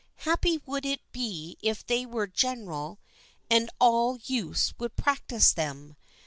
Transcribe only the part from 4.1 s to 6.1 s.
youths would practice them.